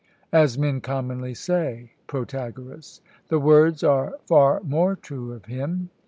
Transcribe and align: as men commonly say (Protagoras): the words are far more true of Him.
as 0.31 0.57
men 0.57 0.81
commonly 0.81 1.31
say 1.35 1.91
(Protagoras): 2.07 3.01
the 3.27 3.37
words 3.37 3.83
are 3.83 4.17
far 4.25 4.59
more 4.63 4.95
true 4.95 5.31
of 5.31 5.45
Him. 5.45 5.91